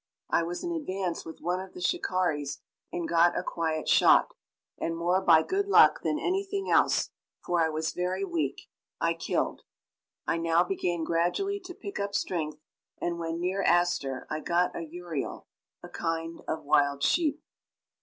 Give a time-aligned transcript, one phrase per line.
[0.31, 2.57] I was in advance with one of the shikaris
[2.91, 4.33] and got a quiet shot,
[4.79, 7.11] and more by good luck than anything else
[7.45, 8.61] for I was very weak
[8.99, 9.61] I killed.
[10.25, 12.57] I now began gradually to pick up strength,
[12.99, 15.45] and when near Astor I got a urial,
[15.83, 17.43] a kind of wild sheep.